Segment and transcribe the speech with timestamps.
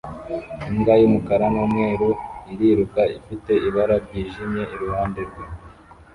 [0.69, 2.09] Imbwa y'umukara n'umweru
[2.51, 5.43] iriruka ifite ibara ryijimye iruhande rwe